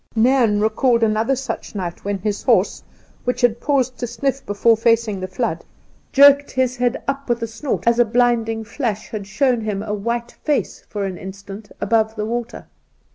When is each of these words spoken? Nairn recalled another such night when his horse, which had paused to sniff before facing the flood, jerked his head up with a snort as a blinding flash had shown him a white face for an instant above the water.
Nairn 0.15 0.59
recalled 0.59 1.03
another 1.03 1.35
such 1.35 1.75
night 1.75 2.03
when 2.03 2.17
his 2.17 2.41
horse, 2.41 2.81
which 3.23 3.41
had 3.41 3.59
paused 3.61 3.99
to 3.99 4.07
sniff 4.07 4.43
before 4.47 4.75
facing 4.75 5.19
the 5.19 5.27
flood, 5.27 5.63
jerked 6.11 6.49
his 6.49 6.75
head 6.77 6.99
up 7.07 7.29
with 7.29 7.43
a 7.43 7.47
snort 7.47 7.83
as 7.85 7.99
a 7.99 8.03
blinding 8.05 8.63
flash 8.63 9.09
had 9.09 9.27
shown 9.27 9.61
him 9.61 9.83
a 9.83 9.93
white 9.93 10.31
face 10.31 10.83
for 10.89 11.05
an 11.05 11.19
instant 11.19 11.71
above 11.79 12.15
the 12.15 12.25
water. 12.25 12.65